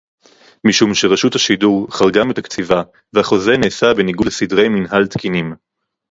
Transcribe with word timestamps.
משום 0.67 0.93
שרשות 0.93 1.35
השידור 1.35 1.87
חרגה 1.91 2.23
מתקציבה 2.23 2.83
והחוזה 3.13 3.57
נעשה 3.57 3.93
בניגוד 3.93 4.27
לסדרי 4.27 4.69
מינהל 4.69 5.07
תקינים 5.07 5.53